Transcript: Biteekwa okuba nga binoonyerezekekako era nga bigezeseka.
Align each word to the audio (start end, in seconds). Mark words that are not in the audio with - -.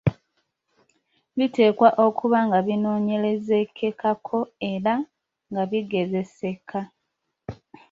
Biteekwa 1.37 1.89
okuba 2.05 2.39
nga 2.47 2.59
binoonyerezekekako 2.65 4.39
era 4.71 4.93
nga 5.49 5.63
bigezeseka. 5.69 6.79